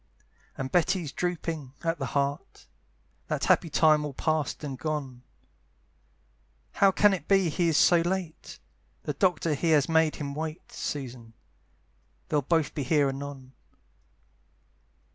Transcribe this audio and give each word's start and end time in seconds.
And 0.57 0.71
Betty's 0.71 1.11
drooping 1.11 1.73
at 1.83 1.99
the 1.99 2.07
heart, 2.17 2.65
That 3.27 3.43
happy 3.45 3.69
time 3.69 4.03
all 4.03 4.15
past 4.15 4.63
and 4.63 4.75
gone, 4.75 5.21
"How 6.71 6.89
can 6.89 7.13
it 7.13 7.27
be 7.27 7.49
he 7.49 7.67
is 7.67 7.77
so 7.77 8.01
late? 8.01 8.57
"The 9.03 9.13
doctor 9.13 9.53
he 9.53 9.69
has 9.73 9.87
made 9.87 10.15
him 10.15 10.33
wait, 10.33 10.71
"Susan! 10.71 11.33
they'll 12.29 12.41
both 12.41 12.73
be 12.73 12.81
here 12.81 13.09
anon." 13.09 13.53